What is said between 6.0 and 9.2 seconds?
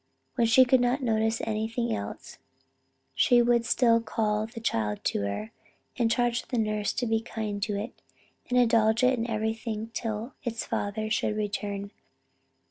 charge the nurse to be kind to it, and indulge it